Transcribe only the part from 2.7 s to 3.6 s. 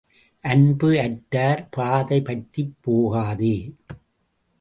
போகாதே.